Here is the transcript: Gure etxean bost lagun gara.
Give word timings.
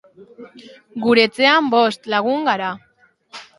Gure 1.03 1.27
etxean 1.29 1.69
bost 1.75 2.11
lagun 2.17 2.51
gara. 2.51 2.73